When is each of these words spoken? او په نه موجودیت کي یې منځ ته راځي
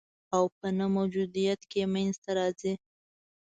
او 0.35 0.43
په 0.57 0.67
نه 0.77 0.85
موجودیت 0.95 1.61
کي 1.71 1.77
یې 1.81 1.87
منځ 1.93 2.15
ته 2.23 2.31
راځي 2.37 2.73